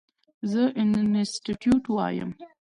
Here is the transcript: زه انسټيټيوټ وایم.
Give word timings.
زه 0.51 0.61
انسټيټيوټ 0.81 1.83
وایم. 1.95 2.31